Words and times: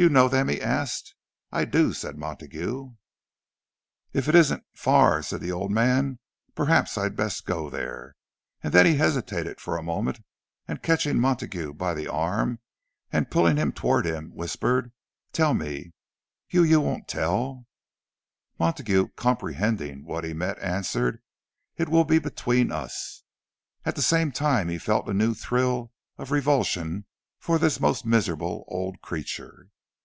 "Do 0.00 0.04
you 0.04 0.10
know 0.10 0.28
them?" 0.28 0.46
he 0.46 0.62
asked. 0.62 1.16
"I 1.50 1.64
do," 1.64 1.92
said 1.92 2.16
Montague. 2.16 2.92
"It 4.12 4.32
isn't 4.32 4.62
far," 4.72 5.24
said 5.24 5.40
the 5.40 5.50
old 5.50 5.72
man. 5.72 6.20
"Perhaps 6.54 6.96
I 6.96 7.02
had 7.02 7.16
best 7.16 7.44
go 7.46 7.68
there."—And 7.68 8.72
then 8.72 8.86
he 8.86 8.94
hesitated 8.94 9.60
for 9.60 9.76
a 9.76 9.82
moment; 9.82 10.20
and 10.68 10.84
catching 10.84 11.18
Montague 11.18 11.72
by 11.74 11.94
the 11.94 12.06
arm, 12.06 12.60
and 13.12 13.28
pulling 13.28 13.56
him 13.56 13.72
toward 13.72 14.06
him, 14.06 14.30
whispered, 14.36 14.92
"Tell 15.32 15.52
me—you—you 15.52 16.80
won't 16.80 17.08
tell—" 17.08 17.66
Montague, 18.56 19.08
comprehending 19.16 20.04
what 20.04 20.22
he 20.22 20.32
meant, 20.32 20.60
answered, 20.60 21.20
"It 21.76 21.88
will 21.88 22.04
be 22.04 22.20
between 22.20 22.70
us." 22.70 23.24
At 23.84 23.96
the 23.96 24.02
same 24.02 24.30
time 24.30 24.68
he 24.68 24.78
felt 24.78 25.08
a 25.08 25.12
new 25.12 25.34
thrill 25.34 25.90
of 26.18 26.30
revulsion 26.30 27.04
for 27.40 27.58
this 27.58 27.80
most 27.80 28.06
miserable 28.06 28.64
old 28.68 29.00
creature. 29.02 29.66